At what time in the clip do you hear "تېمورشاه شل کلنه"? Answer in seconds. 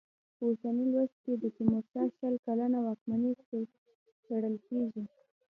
1.55-2.77